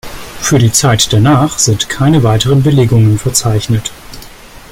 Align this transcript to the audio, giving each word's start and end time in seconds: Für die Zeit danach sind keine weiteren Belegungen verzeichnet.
Für 0.39 0.57
die 0.57 0.71
Zeit 0.71 1.13
danach 1.13 1.59
sind 1.59 1.87
keine 1.87 2.23
weiteren 2.23 2.63
Belegungen 2.63 3.19
verzeichnet. 3.19 3.91